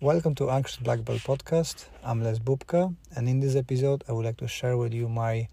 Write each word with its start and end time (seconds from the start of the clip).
Welcome 0.00 0.36
to 0.36 0.48
Anxious 0.48 0.76
Black 0.76 1.04
Belt 1.04 1.22
podcast. 1.22 1.86
I'm 2.04 2.22
Les 2.22 2.38
Bubka, 2.38 2.94
and 3.16 3.28
in 3.28 3.40
this 3.40 3.56
episode, 3.56 4.04
I 4.08 4.12
would 4.12 4.24
like 4.24 4.36
to 4.36 4.46
share 4.46 4.76
with 4.76 4.94
you 4.94 5.08
my 5.08 5.48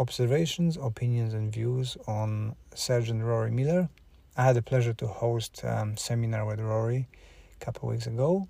observations, 0.00 0.76
opinions, 0.76 1.32
and 1.32 1.52
views 1.52 1.96
on 2.08 2.56
Sergeant 2.74 3.22
Rory 3.22 3.52
Miller. 3.52 3.88
I 4.36 4.42
had 4.42 4.56
the 4.56 4.62
pleasure 4.62 4.94
to 4.94 5.06
host 5.06 5.62
a 5.62 5.78
um, 5.78 5.96
seminar 5.96 6.44
with 6.44 6.58
Rory 6.58 7.06
a 7.54 7.64
couple 7.64 7.88
of 7.88 7.92
weeks 7.94 8.08
ago, 8.08 8.48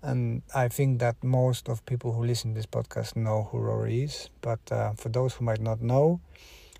and 0.00 0.42
I 0.54 0.68
think 0.68 1.00
that 1.00 1.16
most 1.24 1.68
of 1.68 1.84
people 1.84 2.12
who 2.12 2.24
listen 2.24 2.52
to 2.52 2.58
this 2.58 2.66
podcast 2.66 3.16
know 3.16 3.48
who 3.50 3.58
Rory 3.58 4.04
is. 4.04 4.30
But 4.42 4.60
uh, 4.70 4.92
for 4.92 5.08
those 5.08 5.34
who 5.34 5.44
might 5.44 5.60
not 5.60 5.82
know, 5.82 6.20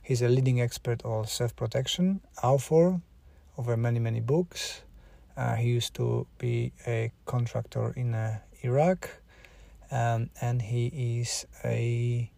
he's 0.00 0.22
a 0.22 0.28
leading 0.28 0.60
expert 0.60 1.04
on 1.04 1.26
self-protection, 1.26 2.20
author 2.44 3.00
over 3.58 3.76
many 3.76 3.98
many 3.98 4.20
books 4.20 4.82
uh, 5.36 5.54
he 5.56 5.68
used 5.68 5.94
to 5.94 6.26
be 6.38 6.72
a 6.86 7.10
contractor 7.26 7.92
in 7.96 8.14
uh, 8.14 8.38
Iraq, 8.62 9.10
um, 9.90 10.30
and 10.40 10.62
he 10.62 11.20
is 11.20 11.46
a 11.64 12.30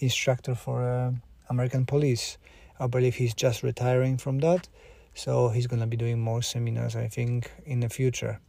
instructor 0.00 0.54
for 0.54 0.82
uh, 0.82 1.12
American 1.48 1.86
police. 1.86 2.38
I 2.78 2.86
believe 2.86 3.14
he's 3.14 3.34
just 3.34 3.62
retiring 3.62 4.18
from 4.18 4.38
that, 4.40 4.68
so 5.14 5.48
he's 5.48 5.66
gonna 5.66 5.86
be 5.86 5.96
doing 5.96 6.20
more 6.20 6.42
seminars. 6.42 6.96
I 6.96 7.08
think 7.08 7.50
in 7.64 7.80
the 7.80 7.88
future. 7.88 8.40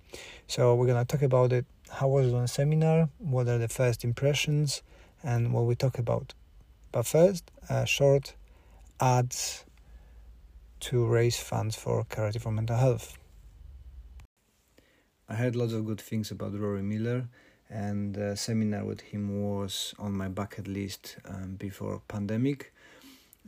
So 0.47 0.75
we're 0.75 0.87
gonna 0.87 1.05
talk 1.05 1.21
about 1.21 1.53
it. 1.53 1.65
How 1.89 2.07
was 2.07 2.27
it 2.27 2.35
on 2.35 2.47
seminar? 2.47 3.09
What 3.17 3.47
are 3.47 3.57
the 3.57 3.69
first 3.69 4.03
impressions, 4.03 4.83
and 5.23 5.53
what 5.53 5.65
we 5.65 5.75
talk 5.75 5.97
about. 5.97 6.33
But 6.91 7.05
first, 7.05 7.51
a 7.69 7.85
short 7.85 8.35
ads 8.99 9.65
to 10.79 11.05
raise 11.05 11.37
funds 11.37 11.75
for 11.75 12.03
Karate 12.05 12.41
for 12.41 12.51
Mental 12.51 12.77
Health. 12.77 13.17
I 15.29 15.35
heard 15.35 15.57
lots 15.57 15.73
of 15.73 15.85
good 15.85 15.99
things 15.99 16.31
about 16.31 16.57
Rory 16.57 16.81
Miller, 16.81 17.27
and 17.69 18.15
a 18.15 18.37
seminar 18.37 18.85
with 18.85 19.01
him 19.01 19.43
was 19.43 19.93
on 19.99 20.13
my 20.13 20.29
bucket 20.29 20.69
list 20.69 21.17
um, 21.25 21.55
before 21.55 22.01
pandemic. 22.07 22.73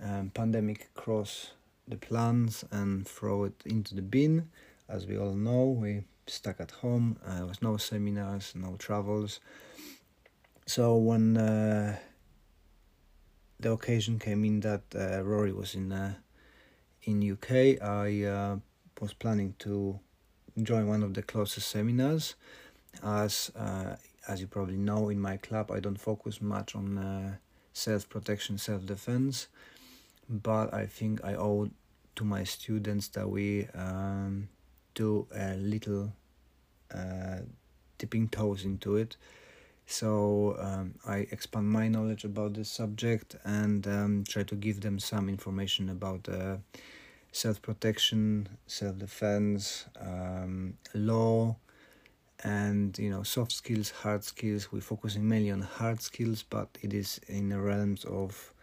Um, 0.03 0.29
pandemic 0.33 0.93
cross 0.93 1.51
the 1.87 1.95
plans 1.95 2.65
and 2.71 3.07
throw 3.07 3.45
it 3.45 3.63
into 3.65 3.95
the 3.95 4.01
bin. 4.01 4.49
As 4.89 5.07
we 5.07 5.17
all 5.17 5.33
know, 5.33 5.67
we 5.69 6.03
stuck 6.27 6.59
at 6.59 6.71
home. 6.71 7.17
Uh, 7.25 7.37
there 7.37 7.45
was 7.45 7.61
no 7.61 7.77
seminars, 7.77 8.53
no 8.55 8.75
travels. 8.77 9.39
So 10.65 10.97
when 10.97 11.37
uh, 11.37 11.97
the 13.57 13.71
occasion 13.71 14.19
came 14.19 14.43
in 14.43 14.59
that 14.59 14.81
uh, 14.93 15.23
Rory 15.23 15.53
was 15.53 15.75
in 15.75 15.93
uh, 15.93 16.15
in 17.03 17.31
UK, 17.31 17.81
I 17.81 18.23
uh, 18.25 18.57
was 18.99 19.13
planning 19.13 19.55
to 19.59 20.01
join 20.61 20.87
one 20.87 21.03
of 21.03 21.13
the 21.13 21.21
closest 21.21 21.69
seminars. 21.69 22.35
As 23.03 23.51
uh, 23.55 23.95
as 24.27 24.41
you 24.41 24.47
probably 24.47 24.77
know 24.77 25.09
in 25.09 25.19
my 25.19 25.37
club 25.37 25.71
i 25.71 25.79
don't 25.79 25.99
focus 25.99 26.41
much 26.41 26.75
on 26.75 26.97
uh, 26.97 27.35
self-protection 27.73 28.57
self-defense 28.57 29.47
but 30.27 30.71
i 30.73 30.85
think 30.85 31.23
i 31.23 31.33
owe 31.33 31.69
to 32.19 32.25
my 32.25 32.43
students 32.43 33.07
that 33.07 33.29
we 33.29 33.65
um, 33.73 34.49
do 34.93 35.25
a 35.33 35.55
little 35.55 36.11
uh, 36.93 37.37
dipping 37.97 38.27
toes 38.27 38.65
into 38.65 38.97
it. 38.97 39.15
So 39.85 40.57
um, 40.59 40.95
i 41.07 41.19
expand 41.31 41.69
my 41.69 41.87
knowledge 41.87 42.25
about 42.25 42.55
this 42.55 42.69
subject 42.69 43.37
and 43.45 43.87
um, 43.87 44.23
try 44.27 44.43
to 44.43 44.55
give 44.55 44.81
them 44.81 44.99
some 44.99 45.29
information 45.29 45.89
about 45.89 46.27
uh, 46.27 46.57
self 47.31 47.61
protection, 47.61 48.47
self 48.67 48.97
defense, 48.97 49.85
um, 49.99 50.77
law, 50.93 51.55
and 52.43 52.97
you 52.97 53.09
know 53.09 53.23
soft 53.23 53.51
skills, 53.51 53.91
hard 53.91 54.23
skills. 54.23 54.71
We're 54.71 54.81
focusing 54.81 55.27
mainly 55.27 55.51
on 55.51 55.61
hard 55.61 56.01
skills, 56.01 56.43
but 56.43 56.69
it 56.81 56.93
is 56.93 57.19
in 57.27 57.49
the 57.49 57.59
realms 57.59 58.05
of 58.05 58.53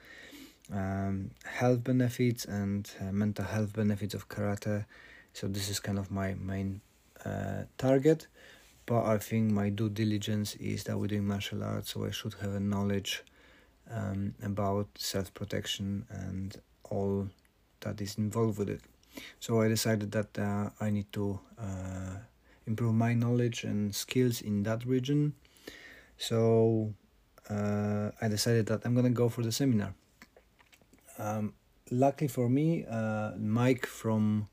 um, 0.72 1.30
health 1.44 1.84
benefits 1.84 2.44
and 2.44 2.90
uh, 3.00 3.12
mental 3.12 3.44
health 3.44 3.74
benefits 3.74 4.14
of 4.14 4.28
karate. 4.28 4.84
So 5.32 5.48
this 5.48 5.68
is 5.68 5.80
kind 5.80 5.98
of 5.98 6.10
my 6.10 6.34
main 6.34 6.80
uh, 7.24 7.64
target. 7.78 8.26
But 8.86 9.04
I 9.04 9.18
think 9.18 9.50
my 9.50 9.70
due 9.70 9.88
diligence 9.88 10.54
is 10.56 10.84
that 10.84 10.96
we're 10.96 11.08
doing 11.08 11.26
martial 11.26 11.64
arts, 11.64 11.92
so 11.92 12.04
I 12.04 12.12
should 12.12 12.34
have 12.34 12.54
a 12.54 12.60
knowledge 12.60 13.24
um, 13.90 14.34
about 14.42 14.86
self 14.96 15.34
protection 15.34 16.06
and 16.08 16.56
all 16.84 17.28
that 17.86 18.00
is 18.00 18.18
involved 18.18 18.58
with 18.58 18.68
it. 18.68 18.82
So 19.38 19.62
I 19.62 19.68
decided 19.68 20.10
that 20.12 20.38
uh, 20.38 20.70
I 20.80 20.90
need 20.90 21.12
to 21.12 21.38
uh, 21.58 22.18
improve 22.66 22.94
my 22.94 23.14
knowledge 23.14 23.64
and 23.64 23.94
skills 23.94 24.42
in 24.42 24.64
that 24.64 24.84
region. 24.84 25.34
So 26.18 26.92
uh, 27.48 28.10
I 28.20 28.28
decided 28.28 28.66
that 28.66 28.82
I'm 28.84 28.94
gonna 28.94 29.10
go 29.10 29.28
for 29.28 29.42
the 29.42 29.52
seminar. 29.52 29.94
Um, 31.18 31.54
luckily 31.90 32.28
for 32.28 32.48
me, 32.48 32.84
uh, 32.90 33.32
Mike 33.38 33.86
from 33.86 34.48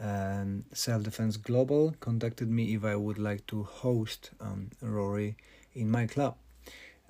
um, 0.00 0.64
Self 0.72 1.02
Defense 1.02 1.36
Global 1.36 1.94
contacted 2.00 2.50
me 2.50 2.74
if 2.74 2.84
I 2.84 2.94
would 2.94 3.18
like 3.18 3.46
to 3.46 3.64
host 3.64 4.30
um, 4.40 4.70
Rory 4.82 5.36
in 5.74 5.90
my 5.90 6.06
club. 6.06 6.36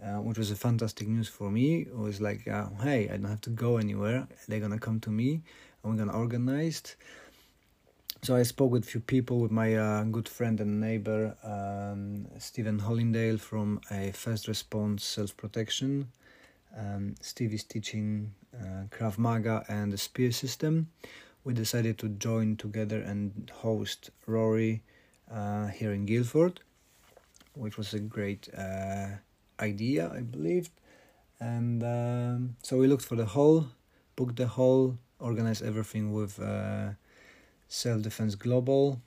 Uh, 0.03 0.21
which 0.21 0.37
was 0.37 0.51
a 0.51 0.57
fantastic 0.57 1.09
news 1.09 1.27
for 1.27 1.51
me. 1.51 1.81
It 1.81 1.97
was 1.97 2.21
like, 2.21 2.47
uh, 2.47 2.69
hey, 2.83 3.09
I 3.09 3.17
don't 3.17 3.31
have 3.31 3.41
to 3.43 3.51
go 3.51 3.79
anywhere. 3.79 4.29
They're 4.47 4.61
gonna 4.61 4.79
come 4.79 5.01
to 5.01 5.11
me, 5.11 5.43
and 5.83 5.93
we're 5.93 5.97
gonna 5.97 6.17
organize. 6.17 6.97
So 8.23 8.37
I 8.37 8.43
spoke 8.43 8.73
with 8.73 8.85
a 8.85 8.87
few 8.87 9.01
people, 9.01 9.41
with 9.41 9.51
my 9.51 9.75
uh, 9.75 10.05
good 10.05 10.29
friend 10.29 10.61
and 10.61 10.81
neighbor 10.81 11.35
um, 11.43 12.27
Stephen 12.39 12.81
Hollindale 12.81 13.41
from 13.41 13.81
a 13.91 14.11
First 14.13 14.49
Response 14.49 15.03
Self 15.03 15.35
Protection. 15.37 16.09
Um, 16.77 17.15
Steve 17.21 17.55
is 17.55 17.65
teaching 17.65 18.35
uh, 18.55 18.85
Krav 18.91 19.17
Maga 19.17 19.65
and 19.69 19.93
the 19.93 19.99
Spear 19.99 20.33
System. 20.33 20.89
We 21.45 21.55
decided 21.55 21.99
to 21.99 22.09
join 22.09 22.57
together 22.57 23.01
and 23.01 23.51
host 23.55 24.11
Rory 24.27 24.83
uh, 25.33 25.69
here 25.69 25.93
in 25.93 26.05
Guildford, 26.05 26.61
which 27.55 27.79
was 27.79 27.95
a 27.95 28.01
great 28.01 28.49
idea, 29.61 30.11
I 30.13 30.21
believed. 30.21 30.71
And 31.41 31.83
um, 31.83 32.57
so 32.63 32.79
we 32.79 32.87
looked 32.87 33.05
for 33.05 33.17
the 33.17 33.27
hall, 33.27 33.67
booked 34.17 34.37
the 34.37 34.47
hall, 34.47 34.99
organized 35.19 35.63
everything 35.63 36.13
with 36.13 36.41
uh, 36.41 36.91
Self 37.69 38.03
Defense 38.03 38.35
Global, 38.35 39.01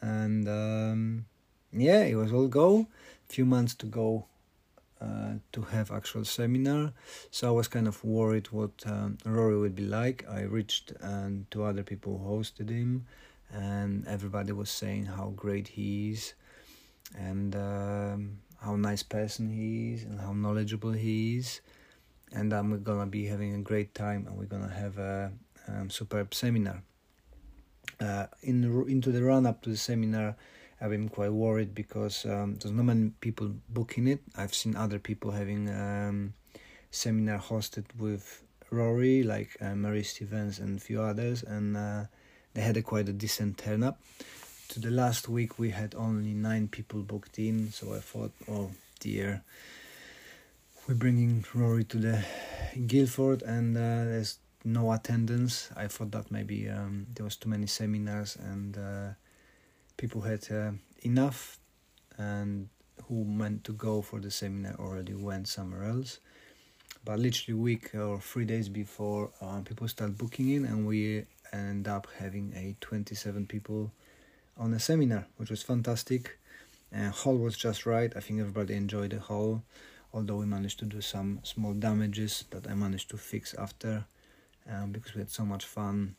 and 0.00 0.48
um, 0.48 1.24
yeah, 1.72 2.02
it 2.02 2.14
was 2.14 2.32
all 2.32 2.48
go. 2.48 2.86
Few 3.28 3.44
months 3.44 3.74
to 3.76 3.86
go 3.86 4.26
uh, 5.00 5.34
to 5.52 5.62
have 5.62 5.90
actual 5.90 6.24
seminar, 6.24 6.92
so 7.30 7.48
I 7.48 7.50
was 7.50 7.66
kind 7.66 7.88
of 7.88 8.04
worried 8.04 8.48
what 8.52 8.70
um, 8.86 9.18
Rory 9.24 9.58
would 9.58 9.74
be 9.74 9.86
like. 9.86 10.24
I 10.30 10.42
reached 10.42 10.92
um, 11.00 11.46
to 11.50 11.64
other 11.64 11.82
people 11.82 12.18
who 12.18 12.38
hosted 12.38 12.68
him, 12.68 13.06
and 13.52 14.06
everybody 14.06 14.52
was 14.52 14.70
saying 14.70 15.06
how 15.06 15.32
great 15.34 15.68
he 15.68 16.10
is, 16.10 16.34
and 17.16 17.56
um, 17.56 18.38
how 18.62 18.76
nice 18.76 19.02
person 19.02 19.50
he 19.50 19.92
is 19.92 20.04
and 20.04 20.20
how 20.20 20.32
knowledgeable 20.32 20.92
he 20.92 21.36
is. 21.36 21.60
And 22.32 22.52
we're 22.52 22.78
gonna 22.78 23.06
be 23.06 23.26
having 23.26 23.54
a 23.54 23.58
great 23.58 23.94
time 23.94 24.26
and 24.26 24.38
we're 24.38 24.46
gonna 24.46 24.72
have 24.72 24.98
a 24.98 25.32
um, 25.68 25.90
superb 25.90 26.34
seminar. 26.34 26.82
Uh, 28.00 28.26
in 28.42 28.64
into 28.88 29.12
the 29.12 29.22
run 29.22 29.46
up 29.46 29.62
to 29.62 29.70
the 29.70 29.76
seminar 29.76 30.36
I've 30.80 30.90
been 30.90 31.08
quite 31.08 31.32
worried 31.32 31.74
because 31.74 32.26
um, 32.26 32.56
there's 32.56 32.74
not 32.74 32.84
many 32.84 33.10
people 33.20 33.54
booking 33.68 34.08
it. 34.08 34.20
I've 34.36 34.52
seen 34.52 34.74
other 34.74 34.98
people 34.98 35.30
having 35.30 35.68
um, 35.68 36.34
seminar 36.90 37.38
hosted 37.38 37.84
with 37.96 38.42
Rory 38.70 39.22
like 39.22 39.56
uh, 39.60 39.74
Mary 39.74 40.02
Stevens 40.02 40.58
and 40.58 40.78
a 40.78 40.80
few 40.80 41.00
others 41.00 41.42
and 41.42 41.76
uh, 41.76 42.04
they 42.54 42.62
had 42.62 42.76
a 42.76 42.82
quite 42.82 43.08
a 43.08 43.12
decent 43.12 43.58
turn 43.58 43.82
up 43.82 44.00
to 44.72 44.80
the 44.80 44.90
last 44.90 45.28
week 45.28 45.58
we 45.58 45.70
had 45.70 45.94
only 45.94 46.32
nine 46.32 46.66
people 46.66 47.00
booked 47.00 47.38
in 47.38 47.70
so 47.70 47.94
i 47.94 47.98
thought 47.98 48.32
oh 48.50 48.70
dear 49.00 49.42
we're 50.88 50.94
bringing 50.94 51.44
rory 51.54 51.84
to 51.84 51.98
the 51.98 52.24
guildford 52.86 53.42
and 53.42 53.76
uh, 53.76 54.04
there's 54.04 54.38
no 54.64 54.92
attendance. 54.92 55.70
I 55.76 55.88
thought 55.88 56.10
that 56.12 56.30
maybe 56.30 56.68
um, 56.68 57.06
there 57.14 57.24
was 57.24 57.36
too 57.36 57.48
many 57.48 57.66
seminars 57.66 58.36
and 58.36 58.76
uh, 58.76 59.08
people 59.96 60.22
had 60.22 60.50
uh, 60.50 60.72
enough 61.02 61.58
and 62.18 62.68
who 63.08 63.24
meant 63.24 63.64
to 63.64 63.72
go 63.72 64.02
for 64.02 64.20
the 64.20 64.30
seminar 64.30 64.74
already 64.78 65.14
went 65.14 65.48
somewhere 65.48 65.84
else. 65.84 66.18
But 67.04 67.18
literally 67.18 67.58
week 67.58 67.94
or 67.94 68.20
three 68.20 68.44
days 68.44 68.68
before 68.68 69.30
uh, 69.40 69.60
people 69.60 69.88
start 69.88 70.16
booking 70.16 70.50
in 70.50 70.64
and 70.64 70.86
we 70.86 71.26
end 71.52 71.88
up 71.88 72.06
having 72.18 72.52
a 72.54 72.76
27 72.80 73.46
people 73.46 73.92
on 74.56 74.72
a 74.74 74.78
seminar, 74.78 75.26
which 75.36 75.50
was 75.50 75.62
fantastic. 75.62 76.38
Uh, 76.94 77.10
hall 77.10 77.36
was 77.36 77.56
just 77.56 77.86
right. 77.86 78.12
I 78.16 78.20
think 78.20 78.40
everybody 78.40 78.74
enjoyed 78.74 79.10
the 79.10 79.20
hall, 79.20 79.62
although 80.12 80.36
we 80.36 80.46
managed 80.46 80.78
to 80.80 80.84
do 80.84 81.00
some 81.00 81.40
small 81.42 81.72
damages 81.72 82.44
that 82.50 82.68
I 82.68 82.74
managed 82.74 83.10
to 83.10 83.16
fix 83.16 83.54
after, 83.54 84.04
um, 84.70 84.92
because 84.92 85.14
we 85.14 85.20
had 85.20 85.30
so 85.30 85.44
much 85.44 85.64
fun 85.64 86.16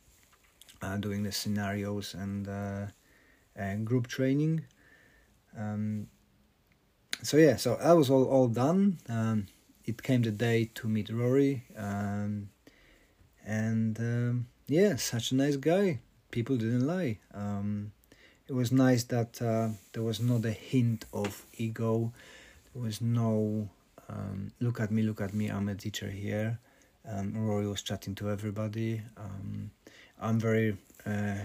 uh, 0.82 0.96
doing 0.96 1.22
the 1.22 1.32
scenarios 1.32 2.14
and 2.14 2.48
uh, 2.48 2.86
group 3.84 4.08
training. 4.08 4.64
Um, 5.56 6.08
so 7.22 7.36
yeah, 7.36 7.56
so 7.56 7.76
that 7.76 7.92
was 7.92 8.10
all 8.10 8.24
all 8.24 8.48
done. 8.48 8.98
Um, 9.08 9.46
it 9.84 10.02
came 10.02 10.22
the 10.22 10.30
day 10.30 10.70
to 10.74 10.88
meet 10.88 11.10
Rory, 11.10 11.64
um, 11.76 12.48
and 13.46 13.98
um, 13.98 14.46
yeah, 14.66 14.96
such 14.96 15.32
a 15.32 15.34
nice 15.34 15.56
guy. 15.56 16.00
People 16.30 16.56
didn't 16.56 16.86
lie. 16.86 17.18
Um, 17.32 17.92
it 18.48 18.52
was 18.52 18.72
nice 18.72 19.04
that 19.04 19.40
uh, 19.40 19.68
there 19.92 20.02
was 20.02 20.20
not 20.20 20.44
a 20.44 20.50
hint 20.50 21.06
of 21.12 21.44
ego. 21.56 22.12
There 22.72 22.82
was 22.82 23.00
no 23.00 23.68
um, 24.08 24.52
look 24.60 24.80
at 24.80 24.90
me, 24.90 25.02
look 25.02 25.20
at 25.20 25.32
me. 25.32 25.48
I'm 25.48 25.68
a 25.68 25.74
teacher 25.74 26.10
here. 26.10 26.58
Um, 27.08 27.34
Rory 27.34 27.66
was 27.66 27.82
chatting 27.82 28.14
to 28.16 28.30
everybody. 28.30 29.02
Um, 29.16 29.70
I'm 30.20 30.38
very 30.38 30.76
uh, 31.06 31.44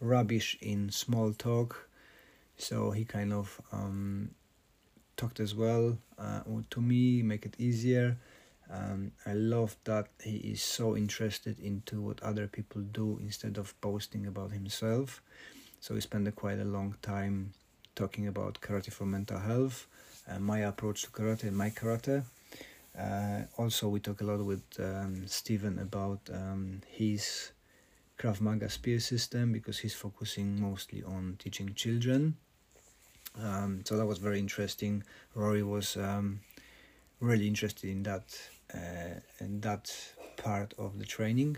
rubbish 0.00 0.56
in 0.60 0.90
small 0.90 1.32
talk, 1.32 1.88
so 2.56 2.90
he 2.90 3.04
kind 3.04 3.32
of 3.32 3.60
um, 3.72 4.30
talked 5.16 5.40
as 5.40 5.54
well 5.54 5.98
uh, 6.18 6.40
to 6.70 6.80
me, 6.80 7.22
make 7.22 7.46
it 7.46 7.54
easier. 7.58 8.16
Um, 8.70 9.12
I 9.24 9.32
love 9.32 9.76
that 9.84 10.08
he 10.22 10.36
is 10.36 10.62
so 10.62 10.94
interested 10.94 11.58
into 11.58 12.02
what 12.02 12.22
other 12.22 12.46
people 12.46 12.82
do 12.82 13.18
instead 13.22 13.56
of 13.56 13.74
boasting 13.80 14.26
about 14.26 14.52
himself. 14.52 15.22
So 15.80 15.94
we 15.94 16.00
spent 16.00 16.34
quite 16.34 16.58
a 16.58 16.64
long 16.64 16.96
time 17.02 17.52
talking 17.94 18.26
about 18.26 18.60
karate 18.60 18.92
for 18.92 19.06
mental 19.06 19.38
health, 19.38 19.86
uh, 20.28 20.38
my 20.38 20.60
approach 20.60 21.02
to 21.02 21.10
karate 21.10 21.44
and 21.44 21.56
my 21.56 21.70
karate. 21.70 22.24
Uh, 22.98 23.42
also, 23.56 23.88
we 23.88 24.00
talk 24.00 24.20
a 24.20 24.24
lot 24.24 24.44
with 24.44 24.62
um, 24.80 25.26
Stephen 25.26 25.78
about 25.78 26.20
um, 26.32 26.80
his 26.88 27.52
Krav 28.18 28.40
Maga 28.40 28.68
spear 28.68 28.98
system 28.98 29.52
because 29.52 29.78
he's 29.78 29.94
focusing 29.94 30.60
mostly 30.60 31.04
on 31.04 31.36
teaching 31.38 31.74
children. 31.74 32.36
Um, 33.40 33.82
so 33.84 33.96
that 33.96 34.06
was 34.06 34.18
very 34.18 34.40
interesting. 34.40 35.04
Rory 35.34 35.62
was 35.62 35.96
um, 35.96 36.40
really 37.20 37.46
interested 37.46 37.88
in 37.88 38.02
that 38.02 38.36
uh, 38.74 39.20
in 39.38 39.60
that 39.60 39.94
part 40.36 40.74
of 40.78 40.98
the 40.98 41.04
training. 41.04 41.56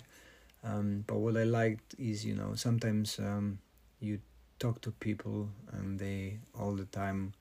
Um, 0.63 1.05
but 1.07 1.17
what 1.17 1.39
I 1.39 1.45
liked 1.45 1.95
is, 1.99 2.25
you 2.27 2.35
know, 2.35 2.55
sometimes 2.55 3.19
um, 3.19 3.59
you 4.01 4.21
talk 4.59 4.81
to 4.83 4.91
people 4.91 5.49
and 5.73 5.99
they 5.99 6.39
all 6.59 6.75
the 6.75 6.85
time 6.87 7.33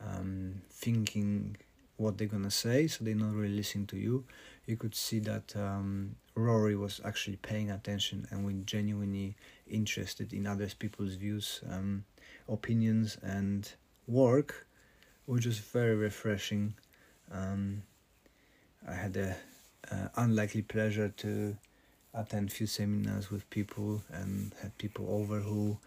um, 0.00 0.62
thinking 0.70 1.56
what 1.96 2.16
they're 2.16 2.28
gonna 2.28 2.50
say, 2.50 2.86
so 2.86 3.04
they're 3.04 3.14
not 3.14 3.34
really 3.34 3.56
listening 3.56 3.86
to 3.86 3.96
you. 3.96 4.24
You 4.66 4.76
could 4.76 4.94
see 4.94 5.18
that 5.20 5.56
um, 5.56 6.14
Rory 6.34 6.76
was 6.76 7.00
actually 7.04 7.36
paying 7.36 7.70
attention 7.70 8.26
and 8.30 8.44
was 8.44 8.54
genuinely 8.64 9.34
interested 9.68 10.32
in 10.32 10.46
other 10.46 10.68
people's 10.78 11.14
views, 11.14 11.60
um, 11.68 12.04
opinions, 12.48 13.18
and 13.22 13.72
work, 14.06 14.66
which 15.26 15.44
was 15.46 15.58
very 15.58 15.96
refreshing. 15.96 16.74
Um, 17.32 17.82
I 18.88 18.94
had 18.94 19.16
a 19.16 19.36
unlikely 20.16 20.62
pleasure 20.62 21.08
to 21.08 21.56
attend 22.14 22.52
few 22.52 22.66
seminars 22.66 23.30
with 23.30 23.48
people 23.50 24.02
and 24.12 24.52
had 24.62 24.76
people 24.78 25.06
over 25.10 25.40
who 25.40 25.78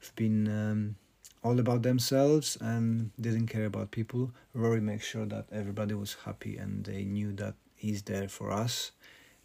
have 0.00 0.14
been 0.16 0.46
um, 0.48 0.96
all 1.42 1.58
about 1.58 1.82
themselves 1.82 2.56
and 2.60 3.10
didn't 3.20 3.46
care 3.46 3.66
about 3.66 3.90
people. 3.90 4.30
Rory 4.54 4.80
makes 4.80 5.06
sure 5.06 5.26
that 5.26 5.46
everybody 5.52 5.94
was 5.94 6.16
happy 6.24 6.56
and 6.56 6.84
they 6.84 7.04
knew 7.04 7.32
that 7.34 7.54
he's 7.76 8.02
there 8.02 8.28
for 8.28 8.50
us, 8.50 8.92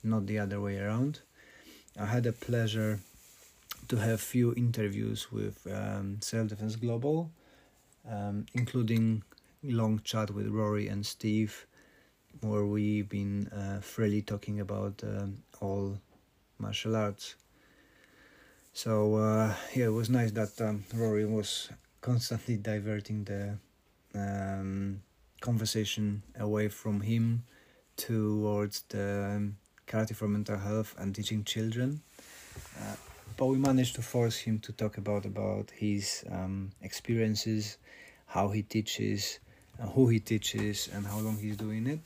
not 0.03 0.25
the 0.25 0.39
other 0.39 0.59
way 0.59 0.77
around. 0.80 1.19
I 2.00 2.06
had 2.07 2.25
a 2.25 2.33
pleasure 2.33 3.00
to 3.88 3.97
have 3.97 4.19
few 4.21 4.53
interviews 4.56 5.31
with 5.31 5.68
um, 5.71 6.18
Self 6.21 6.47
Defense 6.47 6.75
Global, 6.75 7.29
um, 8.09 8.45
including 8.53 9.24
long 9.63 10.01
chat 10.03 10.31
with 10.31 10.47
Rory 10.47 10.88
and 10.88 11.06
Steve, 11.06 11.65
where 12.41 12.65
we've 12.65 13.07
been 13.07 13.47
uh, 13.47 13.79
freely 13.81 14.21
talking 14.21 14.59
about 14.59 15.01
um, 15.03 15.38
all 15.62 16.00
martial 16.59 16.95
arts. 16.95 17.35
So 18.73 19.15
uh, 19.15 19.53
yeah, 19.75 19.85
it 19.85 19.94
was 19.94 20.09
nice 20.09 20.31
that 20.31 20.59
um, 20.61 20.83
Rory 20.94 21.25
was 21.25 21.69
constantly 22.01 22.57
diverting 22.57 23.23
the 23.23 23.57
um, 24.15 25.01
conversation 25.41 26.23
away 26.39 26.69
from 26.69 27.01
him 27.01 27.44
towards 27.97 28.81
the 28.89 29.33
um, 29.35 29.57
karate 29.88 30.15
for 30.15 30.27
mental 30.27 30.57
health 30.57 30.95
and 30.97 31.13
teaching 31.13 31.44
children. 31.44 32.01
Uh, 32.79 32.95
but 33.38 33.47
we 33.47 33.57
managed 33.57 33.95
to 33.95 34.01
force 34.01 34.38
him 34.38 34.59
to 34.59 34.71
talk 34.71 34.97
about 34.97 35.25
about 35.25 35.71
his 35.71 36.23
um, 36.31 36.71
experiences, 36.81 37.77
how 38.25 38.50
he 38.50 38.61
teaches, 38.61 39.39
uh, 39.81 39.88
who 39.88 40.07
he 40.07 40.19
teaches, 40.19 40.89
and 40.94 41.05
how 41.05 41.19
long 41.19 41.38
he's 41.38 41.57
doing 41.57 41.88
it. 41.88 42.00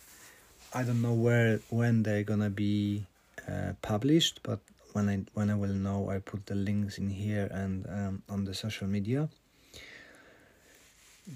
I 0.74 0.84
don't 0.84 1.02
know 1.02 1.14
where 1.14 1.60
when 1.70 2.04
they're 2.04 2.24
gonna 2.24 2.50
be 2.50 3.06
uh, 3.48 3.74
published, 3.82 4.42
but 4.44 4.60
when 4.94 5.10
I 5.10 5.18
when 5.34 5.50
I 5.50 5.56
will 5.56 5.74
know, 5.74 6.10
I 6.10 6.20
put 6.20 6.46
the 6.46 6.56
links 6.56 6.98
in 6.98 7.10
here 7.10 7.48
and 7.52 7.86
um, 7.88 8.24
on 8.30 8.46
the 8.46 8.54
social 8.54 8.88
media. 8.88 9.30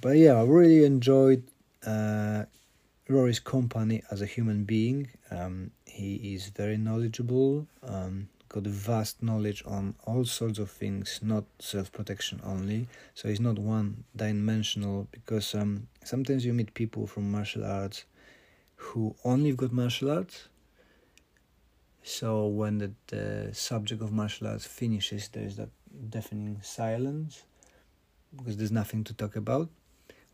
But 0.02 0.18
yeah, 0.18 0.34
I 0.34 0.44
really 0.44 0.86
enjoyed 0.86 1.44
uh, 1.86 2.46
Rory's 3.10 3.40
company 3.40 4.04
as 4.10 4.22
a 4.22 4.26
human 4.26 4.64
being. 4.64 5.10
Um, 5.30 5.72
he 5.86 6.34
is 6.34 6.48
very 6.48 6.78
knowledgeable, 6.78 7.68
um, 7.84 8.30
got 8.48 8.64
vast 8.64 9.22
knowledge 9.22 9.64
on 9.66 9.96
all 10.06 10.24
sorts 10.24 10.60
of 10.60 10.72
things, 10.72 11.20
not 11.22 11.44
self 11.60 11.92
protection 11.92 12.40
only. 12.44 12.88
So 13.16 13.28
he's 13.28 13.42
not 13.42 13.60
one 13.60 14.06
dimensional 14.16 15.08
because 15.12 15.54
um, 15.54 15.88
sometimes 16.04 16.46
you 16.46 16.54
meet 16.54 16.74
people 16.74 17.06
from 17.06 17.30
martial 17.30 17.66
arts 17.66 18.06
who 18.76 19.16
only 19.24 19.52
got 19.54 19.72
martial 19.72 20.10
arts. 20.10 20.48
So 22.04 22.48
when 22.48 22.80
the, 22.80 22.92
the 23.08 23.50
subject 23.54 24.02
of 24.02 24.12
martial 24.12 24.48
arts 24.48 24.66
finishes, 24.66 25.30
there's 25.30 25.58
that 25.58 25.70
deafening 26.10 26.60
silence 26.62 27.44
because 28.36 28.58
there's 28.58 28.72
nothing 28.72 29.04
to 29.06 29.14
talk 29.14 29.36
about. 29.36 29.70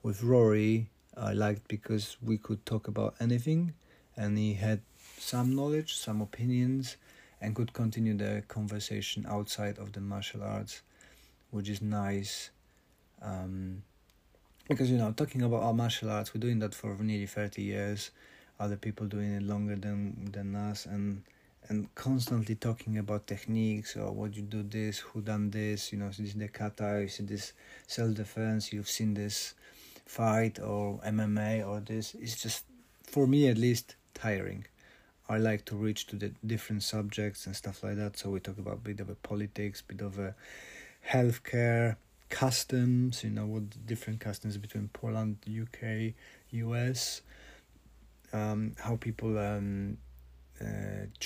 With 0.04 0.24
Rory, 0.24 0.90
I 1.16 1.34
liked 1.34 1.68
because 1.68 2.18
we 2.22 2.38
could 2.38 2.66
talk 2.66 2.88
about 2.88 3.16
anything, 3.20 3.74
and 4.16 4.38
he 4.38 4.54
had 4.54 4.82
some 5.18 5.56
knowledge, 5.56 5.96
some 5.96 6.22
opinions, 6.22 6.96
and 7.42 7.56
could 7.56 7.74
continue 7.74 8.16
the 8.16 8.44
conversation 8.48 9.26
outside 9.28 9.78
of 9.78 9.92
the 9.92 10.00
martial 10.00 10.44
arts, 10.44 10.82
which 11.52 11.70
is 11.70 11.82
nice. 11.82 12.52
Um, 13.22 13.84
because 14.70 14.92
you 14.92 14.98
know, 14.98 15.12
talking 15.12 15.42
about 15.42 15.64
our 15.64 15.74
martial 15.74 16.10
arts, 16.10 16.34
we're 16.34 16.40
doing 16.40 16.60
that 16.60 16.74
for 16.76 16.96
nearly 17.00 17.26
thirty 17.26 17.64
years 17.64 18.12
other 18.60 18.76
people 18.76 19.06
doing 19.06 19.34
it 19.36 19.44
longer 19.44 19.76
than 19.76 20.30
than 20.32 20.56
us 20.56 20.86
and 20.86 21.22
and 21.70 21.94
constantly 21.96 22.56
talking 22.56 22.98
about 22.98 23.28
techniques 23.28 23.96
or 23.96 24.12
what 24.12 24.36
you 24.36 24.42
do 24.42 24.64
this 24.64 25.00
who 25.00 25.22
done 25.22 25.50
this 25.50 25.92
you 25.92 25.98
know 25.98 26.08
this 26.08 26.20
is 26.20 26.34
the 26.34 26.48
kata 26.48 27.00
you 27.02 27.08
see 27.08 27.24
this 27.24 27.54
self-defense 27.88 28.72
you've 28.72 28.90
seen 28.90 29.14
this 29.14 29.54
fight 30.08 30.60
or 30.60 31.00
mma 31.06 31.68
or 31.68 31.80
this. 31.82 32.16
It's 32.16 32.42
just 32.42 32.64
for 33.04 33.28
me 33.28 33.48
at 33.48 33.58
least 33.58 33.96
tiring. 34.14 34.66
I 35.30 35.38
like 35.38 35.66
to 35.66 35.76
reach 35.76 36.08
to 36.08 36.16
the 36.16 36.32
different 36.46 36.84
subjects 36.84 37.46
and 37.46 37.56
stuff 37.56 37.84
like 37.84 37.98
that. 37.98 38.18
So 38.18 38.30
we 38.30 38.40
talk 38.40 38.58
about 38.58 38.84
bit 38.84 39.02
of 39.02 39.10
a 39.10 39.16
politics 39.16 39.82
bit 39.82 40.02
of 40.02 40.18
a 40.18 40.36
healthcare 41.06 41.98
customs 42.30 43.24
you 43.24 43.30
know 43.30 43.46
what 43.46 43.72
the 43.72 43.78
different 43.78 44.20
customs 44.20 44.58
between 44.58 44.90
poland 44.92 45.38
uk 45.48 46.14
us 46.52 47.22
um, 48.34 48.76
how 48.80 48.98
people 48.98 49.38
um, 49.38 49.98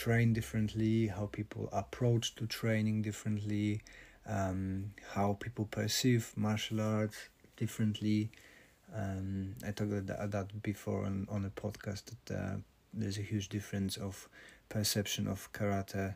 train 0.02 0.34
differently, 0.34 1.06
how 1.06 1.28
people 1.28 1.70
approach 1.72 2.34
to 2.34 2.48
training 2.48 3.04
differently, 3.04 3.80
um, 4.28 4.92
how 5.14 5.38
people 5.40 5.66
perceive 5.66 6.34
martial 6.36 6.82
arts 6.82 7.30
differently. 7.56 8.32
Um, 8.96 9.54
I 9.64 9.70
talked 9.70 9.92
about 9.92 10.32
that 10.32 10.64
before 10.64 11.06
on, 11.06 11.28
on 11.30 11.46
a 11.46 11.52
podcast 11.52 12.06
that 12.26 12.36
uh, 12.36 12.56
there's 12.92 13.20
a 13.20 13.22
huge 13.22 13.50
difference 13.50 13.96
of 13.96 14.28
perception 14.70 15.28
of 15.28 15.54
karate 15.54 16.16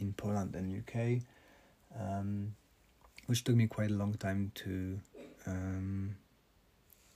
in 0.00 0.14
Poland 0.14 0.56
and 0.56 0.82
UK, 0.82 1.20
um, 2.00 2.54
which 3.26 3.44
took 3.44 3.54
me 3.54 3.66
quite 3.66 3.90
a 3.90 3.94
long 3.94 4.14
time 4.14 4.50
to 4.54 4.98
um, 5.46 6.16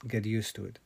get 0.07 0.27
used 0.27 0.55
to 0.57 0.67
it. 0.67 0.79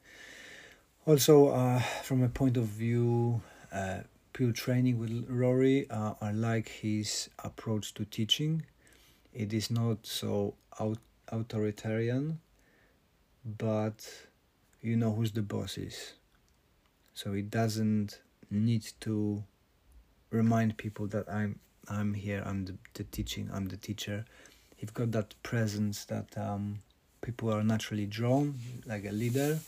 Also, 1.06 1.48
uh, 1.48 1.80
from 2.04 2.22
a 2.22 2.28
point 2.28 2.56
of 2.56 2.66
view, 2.66 3.42
uh, 3.72 3.98
pure 4.34 4.52
training 4.52 4.98
with 4.98 5.26
Rory, 5.30 5.88
uh, 5.88 6.14
I 6.20 6.32
like 6.32 6.68
his 6.68 7.30
approach 7.44 7.94
to 7.94 8.04
teaching. 8.04 8.66
It 9.32 9.54
is 9.54 9.70
not 9.70 10.04
so 10.04 10.54
out- 10.80 10.98
authoritarian, 11.28 12.40
but 13.44 14.04
you 14.82 14.96
know 14.96 15.12
who's 15.12 15.30
the 15.30 15.42
boss 15.42 15.78
is. 15.78 16.14
So 17.14 17.32
it 17.32 17.48
doesn't 17.48 18.20
need 18.50 18.84
to 19.00 19.44
remind 20.30 20.76
people 20.76 21.06
that 21.08 21.28
I'm 21.28 21.60
I'm 21.88 22.14
here. 22.14 22.42
I'm 22.44 22.64
the, 22.64 22.74
the 22.94 23.04
teaching. 23.04 23.48
I'm 23.52 23.66
the 23.66 23.76
teacher. 23.76 24.24
He's 24.76 24.90
got 24.90 25.12
that 25.12 25.34
presence, 25.44 26.06
that 26.06 26.36
um, 26.36 26.78
people 27.20 27.52
are 27.52 27.62
naturally 27.62 28.06
drawn, 28.06 28.58
like 28.84 29.04
a 29.04 29.12
leader. 29.12 29.60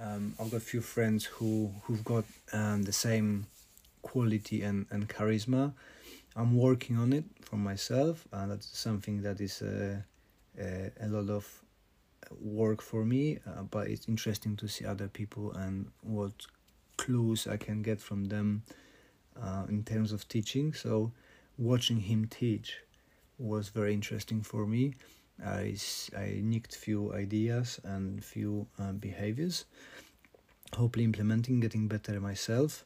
Um, 0.00 0.34
I've 0.38 0.52
got 0.52 0.58
a 0.58 0.60
few 0.60 0.82
friends 0.82 1.24
who 1.24 1.72
who've 1.82 2.04
got 2.04 2.24
um, 2.52 2.84
the 2.84 2.92
same 2.92 3.46
quality 4.02 4.62
and, 4.62 4.86
and 4.90 5.08
charisma. 5.08 5.72
I'm 6.36 6.56
working 6.56 6.96
on 6.96 7.12
it 7.12 7.24
for 7.42 7.56
myself, 7.56 8.26
and 8.32 8.50
that's 8.50 8.78
something 8.78 9.22
that 9.22 9.40
is 9.40 9.62
uh, 9.62 10.00
uh, 10.60 10.88
a 11.00 11.08
lot 11.08 11.28
of 11.30 11.46
work 12.40 12.80
for 12.80 13.04
me. 13.04 13.38
Uh, 13.46 13.62
but 13.62 13.88
it's 13.88 14.08
interesting 14.08 14.56
to 14.56 14.68
see 14.68 14.84
other 14.84 15.08
people 15.08 15.52
and 15.52 15.90
what 16.02 16.32
clues 16.96 17.46
I 17.46 17.56
can 17.56 17.82
get 17.82 18.00
from 18.00 18.26
them 18.26 18.62
uh, 19.40 19.64
in 19.68 19.84
terms 19.84 20.12
of 20.12 20.26
teaching. 20.28 20.72
So, 20.72 21.12
watching 21.58 22.00
him 22.00 22.26
teach 22.26 22.78
was 23.38 23.68
very 23.68 23.92
interesting 23.92 24.42
for 24.42 24.66
me. 24.66 24.94
I, 25.44 25.76
I 26.16 26.40
nicked 26.42 26.76
few 26.76 27.12
ideas 27.12 27.80
and 27.84 28.22
few 28.24 28.66
uh, 28.78 28.92
behaviors. 28.92 29.64
Hopefully, 30.76 31.04
implementing, 31.04 31.60
getting 31.60 31.88
better 31.88 32.20
myself. 32.20 32.84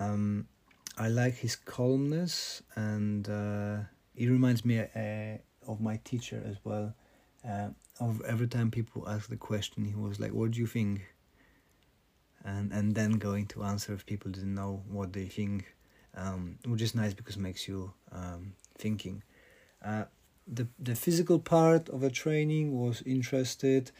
Um, 0.00 0.48
I 0.96 1.08
like 1.08 1.34
his 1.34 1.56
calmness, 1.56 2.62
and 2.76 3.28
uh, 3.28 3.78
he 4.14 4.28
reminds 4.28 4.64
me 4.64 4.80
uh, 4.80 5.38
of 5.70 5.80
my 5.80 6.00
teacher 6.04 6.42
as 6.46 6.56
well. 6.64 6.94
Uh, 7.48 7.68
of 8.00 8.22
every 8.22 8.48
time 8.48 8.70
people 8.70 9.08
ask 9.08 9.28
the 9.28 9.36
question, 9.36 9.84
he 9.84 9.94
was 9.94 10.18
like, 10.20 10.32
"What 10.32 10.52
do 10.52 10.60
you 10.60 10.66
think?" 10.66 11.02
and 12.44 12.72
and 12.72 12.94
then 12.94 13.12
going 13.12 13.46
to 13.46 13.62
answer 13.64 13.92
if 13.94 14.06
people 14.06 14.30
didn't 14.30 14.54
know 14.54 14.82
what 14.88 15.12
they 15.12 15.26
think, 15.26 15.74
um, 16.14 16.58
which 16.66 16.82
is 16.82 16.94
nice 16.94 17.14
because 17.14 17.36
it 17.36 17.40
makes 17.40 17.66
you 17.66 17.92
um, 18.12 18.52
thinking. 18.78 19.22
Uh, 19.84 20.04
the 20.46 20.68
the 20.78 20.94
physical 20.94 21.38
part 21.38 21.88
of 21.88 22.02
a 22.02 22.10
training 22.10 22.78
was 22.78 23.02
interested, 23.02 23.90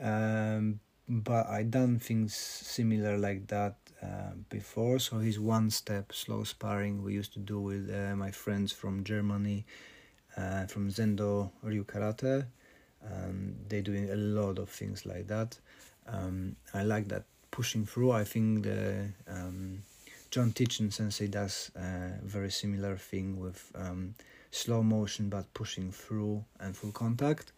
um, 0.00 0.80
but 1.08 1.46
I 1.48 1.62
done 1.62 1.98
things 1.98 2.34
similar 2.34 3.18
like 3.18 3.46
that 3.48 3.76
uh, 4.02 4.32
before. 4.48 4.98
So 4.98 5.18
his 5.18 5.38
one 5.38 5.70
step 5.70 6.12
slow 6.12 6.44
sparring 6.44 7.02
we 7.02 7.14
used 7.14 7.32
to 7.34 7.38
do 7.38 7.60
with 7.60 7.90
uh, 7.94 8.16
my 8.16 8.30
friends 8.30 8.72
from 8.72 9.04
Germany, 9.04 9.64
uh, 10.36 10.66
from 10.66 10.90
Zendo 10.90 11.50
Ryu 11.62 11.84
Karate. 11.84 12.46
Um, 13.04 13.54
they're 13.68 13.82
doing 13.82 14.10
a 14.10 14.16
lot 14.16 14.58
of 14.58 14.68
things 14.68 15.04
like 15.06 15.26
that. 15.28 15.58
Um, 16.06 16.56
I 16.74 16.82
like 16.84 17.08
that 17.08 17.24
pushing 17.50 17.84
through. 17.84 18.12
I 18.12 18.24
think 18.24 18.64
the 18.64 19.08
um, 19.28 19.82
John 20.30 20.52
Titchen 20.52 20.92
Sensei 20.92 21.26
does 21.28 21.70
a 21.76 22.12
very 22.22 22.50
similar 22.50 22.96
thing 22.96 23.38
with 23.38 23.70
um, 23.74 24.14
slow 24.50 24.82
motion 24.82 25.28
but 25.28 25.52
pushing 25.54 25.90
through 25.92 26.44
and 26.60 26.76
full 26.76 26.92
contact. 26.92 27.52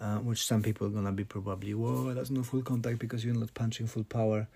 Uh, 0.00 0.16
which 0.16 0.46
some 0.46 0.62
people 0.62 0.86
are 0.86 0.90
gonna 0.90 1.12
be 1.12 1.24
probably, 1.24 1.74
whoa, 1.74 2.14
that's 2.14 2.30
not 2.30 2.46
full 2.46 2.62
contact 2.62 2.98
because 2.98 3.22
you're 3.22 3.34
not 3.34 3.52
punching 3.52 3.86
full 3.86 4.04
power. 4.04 4.48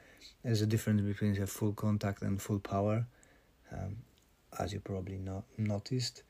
There's 0.42 0.62
a 0.62 0.66
difference 0.66 1.02
between 1.02 1.40
a 1.42 1.46
full 1.46 1.74
contact 1.74 2.22
and 2.22 2.40
full 2.40 2.60
power, 2.60 3.06
um, 3.70 3.96
as 4.58 4.72
you 4.72 4.80
probably 4.80 5.18
not 5.18 5.44
noticed. 5.58 6.22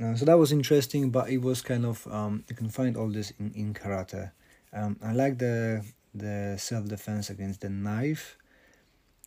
Uh, 0.00 0.14
so 0.14 0.24
that 0.24 0.38
was 0.38 0.52
interesting, 0.52 1.10
but 1.10 1.28
it 1.28 1.38
was 1.38 1.62
kind 1.62 1.84
of 1.84 2.06
um, 2.06 2.44
you 2.48 2.54
can 2.54 2.68
find 2.68 2.96
all 2.96 3.08
this 3.08 3.32
in 3.40 3.50
in 3.54 3.74
karate. 3.74 4.30
Um, 4.72 4.96
I 5.02 5.12
like 5.12 5.38
the 5.38 5.84
the 6.14 6.56
self 6.58 6.86
defense 6.86 7.30
against 7.30 7.62
the 7.62 7.70
knife, 7.70 8.36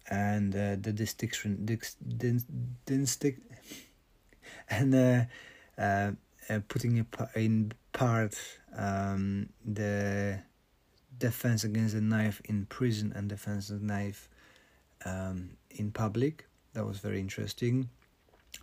and 0.09 0.55
uh, 0.55 0.75
the 0.79 0.93
distinction, 0.93 1.65
din, 1.65 3.05
stick, 3.07 3.37
and 4.69 4.95
uh, 4.95 5.23
uh, 5.77 6.11
uh, 6.49 6.59
putting 6.67 7.05
in 7.35 7.73
part 7.93 8.37
um, 8.77 9.49
the 9.65 10.39
defense 11.17 11.63
against 11.63 11.93
the 11.93 12.01
knife 12.01 12.41
in 12.45 12.65
prison 12.65 13.13
and 13.15 13.29
defense 13.29 13.69
of 13.69 13.81
knife 13.81 14.29
um, 15.05 15.51
in 15.71 15.91
public. 15.91 16.47
That 16.73 16.85
was 16.85 16.99
very 16.99 17.19
interesting. 17.19 17.89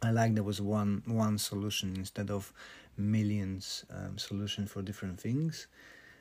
I 0.02 0.10
like 0.10 0.34
there 0.34 0.44
was 0.44 0.60
one 0.60 1.02
one 1.06 1.38
solution 1.38 1.94
instead 1.96 2.30
of 2.30 2.52
millions 2.96 3.84
um, 3.90 4.18
solution 4.18 4.66
for 4.66 4.82
different 4.82 5.20
things. 5.20 5.66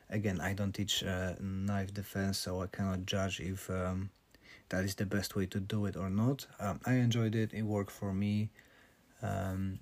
Again, 0.09 0.39
I 0.39 0.53
don't 0.53 0.73
teach 0.73 1.03
uh, 1.03 1.33
knife 1.41 1.93
defense, 1.93 2.37
so 2.37 2.61
I 2.61 2.67
cannot 2.67 3.05
judge 3.05 3.39
if 3.41 3.69
um, 3.69 4.09
that 4.69 4.83
is 4.85 4.95
the 4.95 5.05
best 5.05 5.35
way 5.35 5.45
to 5.47 5.59
do 5.59 5.85
it 5.85 5.97
or 5.97 6.09
not. 6.09 6.47
Um, 6.59 6.79
I 6.85 6.93
enjoyed 6.95 7.35
it; 7.35 7.53
it 7.53 7.63
worked 7.63 7.91
for 7.91 8.13
me. 8.13 8.49
Um, 9.21 9.79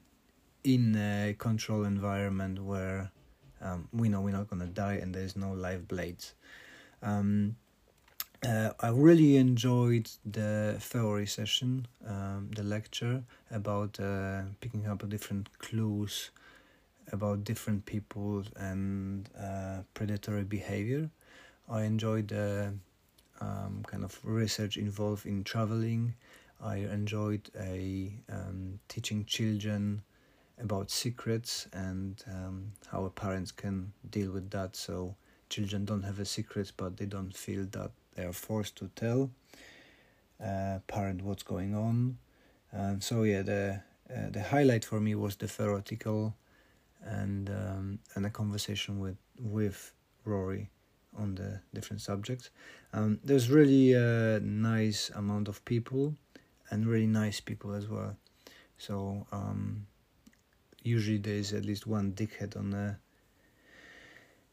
in 0.63 0.95
a 0.95 1.35
control 1.37 1.83
environment 1.83 2.63
where 2.63 3.11
um, 3.65 3.87
we 3.91 4.09
know 4.09 4.21
we're 4.21 4.31
not 4.31 4.49
gonna 4.49 4.67
die 4.67 4.95
and 4.95 5.13
there's 5.13 5.35
no 5.35 5.53
live 5.53 5.87
blades. 5.87 6.33
Um, 7.01 7.55
uh, 8.45 8.71
I 8.79 8.89
really 8.89 9.37
enjoyed 9.37 10.09
the 10.23 10.77
theory 10.79 11.25
session, 11.25 11.87
um, 12.07 12.51
the 12.55 12.63
lecture 12.63 13.23
about 13.49 13.99
uh, 13.99 14.41
picking 14.61 14.85
up 14.85 15.07
different 15.09 15.49
clues 15.57 16.29
about 17.11 17.43
different 17.43 17.85
people 17.85 18.43
and 18.57 19.29
uh, 19.39 19.79
predatory 19.93 20.43
behavior. 20.43 21.09
I 21.69 21.83
enjoyed 21.83 22.29
the 22.29 22.73
um, 23.41 23.83
kind 23.87 24.03
of 24.03 24.19
research 24.23 24.77
involved 24.77 25.25
in 25.25 25.43
traveling. 25.43 26.15
I 26.61 26.77
enjoyed 26.77 27.49
a 27.59 28.13
um, 28.31 28.79
teaching 28.87 29.25
children 29.25 30.03
about 30.59 30.89
secrets 30.89 31.67
and 31.73 32.23
um, 32.31 32.71
how 32.91 33.07
parents 33.09 33.51
can 33.51 33.91
deal 34.09 34.31
with 34.31 34.49
that. 34.51 34.75
So 34.75 35.15
children 35.49 35.85
don't 35.85 36.03
have 36.03 36.19
a 36.19 36.25
secret, 36.25 36.71
but 36.77 36.97
they 36.97 37.05
don't 37.05 37.35
feel 37.35 37.65
that 37.71 37.91
they 38.15 38.23
are 38.23 38.33
forced 38.33 38.75
to 38.77 38.89
tell 38.95 39.29
uh, 40.43 40.79
parent 40.87 41.21
what's 41.21 41.43
going 41.43 41.75
on. 41.75 42.17
And 42.71 43.03
so 43.03 43.23
yeah, 43.23 43.41
the 43.41 43.81
uh, 44.09 44.29
the 44.29 44.43
highlight 44.43 44.85
for 44.85 44.99
me 44.99 45.15
was 45.15 45.35
the 45.35 45.47
theoretical 45.47 46.35
and 47.03 47.49
um, 47.49 47.99
and 48.15 48.25
a 48.25 48.29
conversation 48.29 48.99
with 48.99 49.17
with 49.39 49.93
Rory 50.25 50.69
on 51.17 51.35
the 51.35 51.61
different 51.73 52.01
subjects. 52.01 52.49
Um, 52.93 53.19
there's 53.23 53.49
really 53.49 53.93
a 53.93 54.39
nice 54.41 55.09
amount 55.15 55.47
of 55.47 55.63
people 55.65 56.15
and 56.69 56.85
really 56.85 57.07
nice 57.07 57.39
people 57.39 57.73
as 57.73 57.87
well. 57.87 58.17
So 58.77 59.25
um, 59.31 59.87
usually 60.85 61.17
there's 61.17 61.53
at 61.53 61.65
least 61.65 61.87
one 61.87 62.13
dickhead 62.13 62.55
on 62.55 62.71
the 62.71 62.95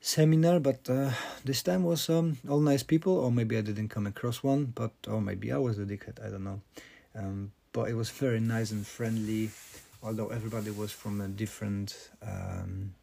seminar, 0.00 0.58
but 0.60 0.88
uh, 0.88 1.10
this 1.44 1.62
time 1.62 1.84
was 1.84 2.08
um, 2.10 2.38
all 2.48 2.60
nice 2.60 2.82
people, 2.82 3.18
or 3.18 3.30
maybe 3.30 3.56
I 3.56 3.60
didn't 3.60 3.88
come 3.88 4.06
across 4.06 4.42
one, 4.42 4.66
but 4.66 4.92
or 5.06 5.20
maybe 5.20 5.52
I 5.52 5.58
was 5.58 5.76
the 5.76 5.84
dickhead. 5.84 6.24
I 6.24 6.30
don't 6.30 6.44
know. 6.44 6.60
Um, 7.14 7.52
but 7.72 7.88
it 7.88 7.94
was 7.94 8.10
very 8.10 8.40
nice 8.40 8.70
and 8.70 8.86
friendly, 8.86 9.50
although 10.02 10.28
everybody 10.28 10.70
was 10.70 10.90
from 10.90 11.20
a 11.20 11.28
different 11.28 12.10
um, 12.22 12.94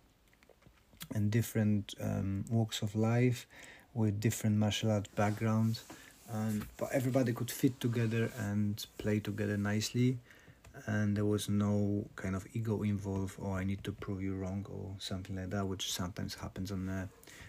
and 1.16 1.32
different 1.32 1.96
um, 2.02 2.46
walks 2.50 2.82
of 2.82 2.96
life 2.96 3.48
with 3.94 4.20
different 4.20 4.58
martial 4.58 4.92
art 4.92 5.08
backgrounds. 5.16 5.84
Um, 6.32 6.68
but 6.78 6.90
everybody 6.92 7.34
could 7.34 7.50
fit 7.50 7.80
together 7.80 8.32
and 8.38 8.86
play 9.00 9.20
together 9.20 9.58
nicely 9.58 10.20
and 10.86 11.16
there 11.16 11.26
was 11.26 11.50
no 11.50 12.08
kind 12.16 12.36
of 12.36 12.46
ego 12.54 12.84
involved 12.84 13.36
or 13.40 13.58
I 13.58 13.64
need 13.64 13.84
to 13.84 13.92
prove 13.92 14.22
you 14.22 14.36
wrong 14.36 14.66
or 14.70 14.96
something 15.00 15.36
like 15.36 15.50
that, 15.52 15.68
which 15.68 15.92
sometimes 15.92 16.36
happens 16.36 16.72
on 16.72 16.90
uh, 16.90 17.08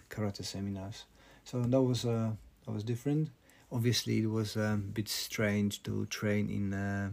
karate 0.08 0.44
seminars. 0.44 1.04
So 1.44 1.62
that 1.62 1.80
was 1.80 2.04
uh, 2.04 2.30
that 2.64 2.72
was 2.72 2.84
different. 2.84 3.30
Obviously, 3.72 4.18
it 4.18 4.30
was 4.30 4.56
a 4.56 4.78
bit 4.92 5.08
strange 5.08 5.82
to 5.84 6.06
train 6.06 6.50
in 6.50 6.74
uh, 6.74 7.10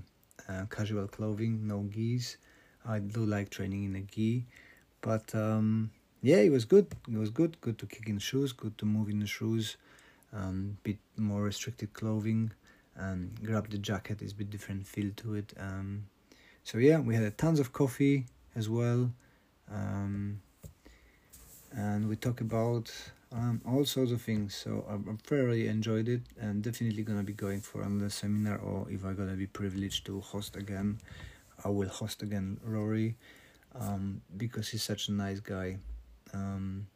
uh, 0.49 0.65
casual 0.69 1.07
clothing, 1.07 1.67
no 1.67 1.81
gis. 1.81 2.37
I 2.85 2.99
do 2.99 3.25
like 3.25 3.49
training 3.49 3.83
in 3.83 3.95
a 3.95 4.01
gi, 4.01 4.45
but 5.01 5.35
um, 5.35 5.91
yeah, 6.21 6.37
it 6.37 6.51
was 6.51 6.65
good. 6.65 6.87
It 7.11 7.17
was 7.17 7.29
good. 7.29 7.59
Good 7.61 7.77
to 7.79 7.85
kick 7.85 8.09
in 8.09 8.19
shoes. 8.19 8.53
Good 8.53 8.77
to 8.79 8.85
move 8.85 9.09
in 9.09 9.19
the 9.19 9.27
shoes. 9.27 9.77
Um, 10.33 10.77
bit 10.83 10.97
more 11.15 11.43
restricted 11.43 11.93
clothing 11.93 12.51
and 12.97 13.39
grab 13.43 13.69
the 13.69 13.77
jacket 13.77 14.21
is 14.21 14.31
a 14.31 14.35
bit 14.35 14.49
different 14.49 14.85
feel 14.85 15.11
to 15.15 15.35
it 15.35 15.53
um, 15.59 16.03
so 16.63 16.77
yeah 16.77 16.99
we 16.99 17.15
had 17.15 17.37
tons 17.37 17.59
of 17.59 17.71
coffee 17.71 18.25
as 18.55 18.67
well 18.67 19.11
um, 19.71 20.41
and 21.71 22.09
we 22.09 22.15
talk 22.15 22.41
about 22.41 22.91
um, 23.31 23.61
all 23.67 23.85
sorts 23.85 24.11
of 24.11 24.21
things 24.21 24.55
so 24.55 24.85
I, 24.89 24.93
I 24.93 25.15
thoroughly 25.23 25.67
enjoyed 25.67 26.07
it 26.07 26.21
and 26.39 26.63
definitely 26.63 27.03
gonna 27.03 27.23
be 27.23 27.33
going 27.33 27.61
for 27.61 27.81
another 27.81 28.09
seminar 28.09 28.57
or 28.57 28.87
if 28.89 29.05
I'm 29.05 29.15
gonna 29.15 29.35
be 29.35 29.47
privileged 29.47 30.05
to 30.07 30.21
host 30.21 30.55
again 30.55 30.97
I 31.63 31.69
will 31.69 31.89
host 31.89 32.21
again 32.23 32.59
Rory 32.63 33.15
um, 33.75 34.21
because 34.35 34.69
he's 34.69 34.83
such 34.83 35.09
a 35.09 35.11
nice 35.11 35.39
guy 35.39 35.77
um, 36.33 36.87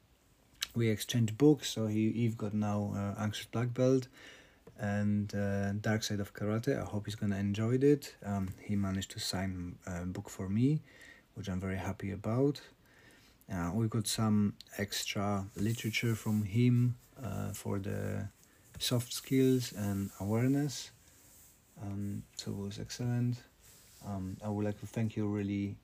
we 0.74 0.90
exchanged 0.90 1.38
books 1.38 1.70
so 1.70 1.88
he, 1.88 2.12
he 2.12 2.30
got 2.30 2.54
now 2.54 2.94
uh, 2.96 3.22
anxious 3.22 3.46
black 3.48 3.74
belt 3.74 4.08
and 4.80 5.34
uh, 5.36 5.74
Dark 5.74 6.04
Side 6.04 6.20
of 6.20 6.34
Karate. 6.34 6.80
I 6.80 6.86
hope 6.86 7.06
he's 7.06 7.16
gonna 7.16 7.38
enjoy 7.38 7.76
it. 7.76 8.16
Um, 8.26 8.50
he 8.62 8.76
managed 8.76 9.12
to 9.12 9.20
sign 9.20 9.76
a 9.86 10.06
book 10.06 10.30
for 10.30 10.50
me, 10.50 10.82
which 11.36 11.50
I'm 11.50 11.60
very 11.60 11.78
happy 11.78 12.12
about. 12.12 12.62
Uh, 13.52 13.72
we 13.74 13.88
got 13.88 14.08
some 14.08 14.54
extra 14.78 15.46
literature 15.56 16.16
from 16.16 16.44
him 16.44 16.96
uh, 17.22 17.52
for 17.52 17.80
the 17.80 18.30
soft 18.80 19.14
skills 19.14 19.74
and 19.74 20.10
awareness. 20.20 20.92
Um, 21.82 22.24
so 22.36 22.52
it 22.52 22.58
was 22.58 22.80
excellent. 22.80 23.38
Um, 24.06 24.38
I 24.44 24.50
would 24.50 24.66
like 24.66 24.80
to 24.80 24.88
thank 24.88 25.16
you 25.16 25.28
really 25.28 25.76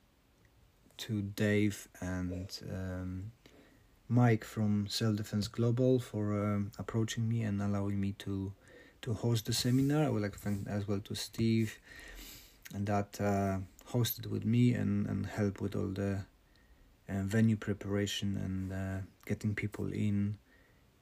to 0.97 1.21
Dave 1.21 1.87
and 2.01 2.59
um, 2.71 3.31
Mike 4.09 4.43
from 4.43 4.87
Self 4.87 5.17
Defense 5.17 5.47
Global 5.47 5.99
for 5.99 6.33
um, 6.43 6.71
approaching 6.79 7.27
me 7.27 7.43
and 7.43 7.61
allowing 7.61 7.99
me 7.99 8.13
to 8.19 8.53
to 9.01 9.13
host 9.13 9.45
the 9.45 9.53
seminar. 9.53 10.03
I 10.03 10.09
would 10.09 10.21
like 10.21 10.33
to 10.33 10.39
thank 10.39 10.67
as 10.67 10.87
well 10.87 10.99
to 10.99 11.15
Steve 11.15 11.77
and 12.73 12.85
that 12.87 13.19
uh, 13.21 13.59
hosted 13.91 14.27
with 14.27 14.45
me 14.45 14.73
and, 14.73 15.07
and 15.07 15.25
helped 15.25 15.61
with 15.61 15.75
all 15.75 15.87
the 15.87 16.25
uh, 17.09 17.21
venue 17.23 17.55
preparation 17.55 18.37
and 18.37 18.73
uh, 18.73 19.05
getting 19.25 19.55
people 19.55 19.91
in 19.91 20.37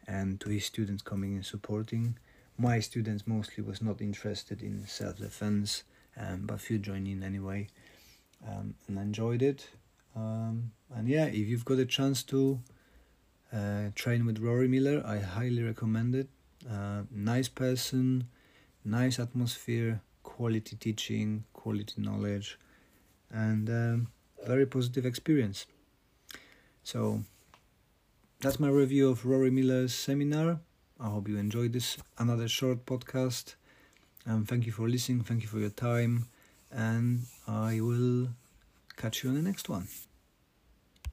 and 0.08 0.40
to 0.40 0.50
his 0.50 0.66
students 0.66 1.02
coming 1.02 1.34
and 1.34 1.46
supporting. 1.46 2.18
My 2.58 2.80
students 2.80 3.26
mostly 3.26 3.64
was 3.64 3.82
not 3.82 4.02
interested 4.02 4.62
in 4.62 4.86
self 4.88 5.18
defense, 5.18 5.84
um, 6.18 6.46
but 6.46 6.62
few 6.62 6.78
joined 6.78 7.08
in 7.08 7.24
anyway, 7.24 7.68
um, 8.48 8.76
and 8.88 8.98
enjoyed 8.98 9.42
it. 9.42 9.68
Um, 10.16 10.72
and 10.94 11.08
yeah, 11.10 11.26
if 11.26 11.48
you've 11.48 11.66
got 11.66 11.80
a 11.80 11.86
chance 11.86 12.24
to 12.24 12.60
uh, 13.52 13.90
train 13.96 14.26
with 14.26 14.40
Rory 14.40 14.68
Miller, 14.68 15.04
I 15.06 15.20
highly 15.20 15.64
recommend 15.64 16.16
it. 16.16 16.30
Uh, 16.70 17.04
nice 17.12 17.48
person, 17.48 18.28
nice 18.84 19.20
atmosphere, 19.20 20.02
quality 20.24 20.76
teaching, 20.76 21.44
quality 21.54 22.02
knowledge, 22.02 22.58
and 23.32 23.70
um, 23.70 24.08
very 24.46 24.66
positive 24.66 25.06
experience. 25.06 25.68
So 26.84 27.22
that's 28.40 28.60
my 28.60 28.70
review 28.70 29.10
of 29.10 29.26
Rory 29.26 29.52
Miller's 29.52 29.94
seminar. 29.94 30.60
I 31.00 31.08
hope 31.08 31.28
you 31.28 31.38
enjoyed 31.38 31.74
this 31.74 31.98
another 32.18 32.48
short 32.48 32.86
podcast. 32.86 33.56
Um, 34.26 34.46
thank 34.46 34.66
you 34.66 34.72
for 34.72 34.90
listening. 34.90 35.22
Thank 35.22 35.44
you 35.44 35.48
for 35.48 35.60
your 35.60 35.70
time, 35.70 36.28
and 36.72 37.22
I 37.48 37.80
will 37.82 38.30
catch 38.98 39.24
you 39.24 39.30
on 39.30 39.36
the 39.36 39.42
next 39.42 39.70
one. 39.70 39.88